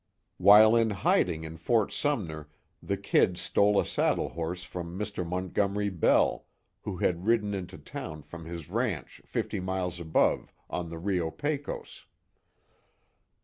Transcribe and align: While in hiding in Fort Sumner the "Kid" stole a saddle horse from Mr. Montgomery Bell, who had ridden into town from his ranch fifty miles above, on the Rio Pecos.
While 0.39 0.75
in 0.75 0.89
hiding 0.89 1.43
in 1.43 1.57
Fort 1.57 1.91
Sumner 1.93 2.49
the 2.81 2.97
"Kid" 2.97 3.37
stole 3.37 3.79
a 3.79 3.85
saddle 3.85 4.29
horse 4.29 4.63
from 4.63 4.97
Mr. 4.97 5.23
Montgomery 5.23 5.91
Bell, 5.91 6.47
who 6.81 6.97
had 6.97 7.27
ridden 7.27 7.53
into 7.53 7.77
town 7.77 8.23
from 8.23 8.45
his 8.45 8.67
ranch 8.71 9.21
fifty 9.27 9.59
miles 9.59 9.99
above, 9.99 10.51
on 10.71 10.89
the 10.89 10.97
Rio 10.97 11.29
Pecos. 11.29 12.07